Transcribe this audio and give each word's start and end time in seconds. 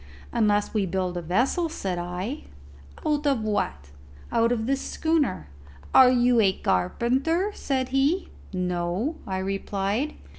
"Unless 0.31 0.73
we 0.73 0.87
build 0.87 1.15
a 1.15 1.21
vessel," 1.21 1.69
said 1.69 1.99
I. 1.99 2.45
"Out 3.05 3.27
of 3.27 3.43
what?" 3.43 3.91
"Out 4.31 4.51
of 4.51 4.65
this 4.65 4.81
schooner." 4.81 5.47
"Are 5.93 6.09
you 6.09 6.39
a 6.39 6.53
carpenter?" 6.53 7.51
said 7.53 7.89
he. 7.89 8.29
"No," 8.51 9.17
I 9.27 9.37
replied. 9.37 10.15